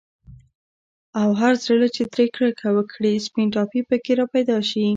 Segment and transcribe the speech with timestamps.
[1.21, 4.85] او هر زړه چي ترې كركه وكړي، سپين ټاپى په كي راپيدا شي